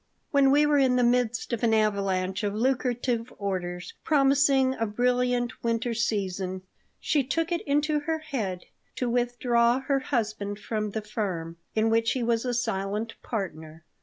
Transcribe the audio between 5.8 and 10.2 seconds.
season she took it into her head to withdraw her